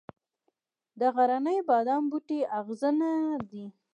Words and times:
د 0.99 1.01
غرني 1.15 1.57
بادام 1.69 2.03
بوټی 2.11 2.39
اغزنه 2.59 3.11
دی 3.49 3.65